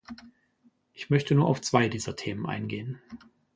[0.93, 2.99] Ich möchte nur auf zwei dieser Themen eingehen.